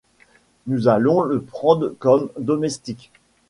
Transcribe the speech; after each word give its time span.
Nous 0.65 0.87
allons 0.87 1.21
le 1.21 1.43
prendre 1.43 1.89
comme 1.99 2.31
domestique 2.39 3.11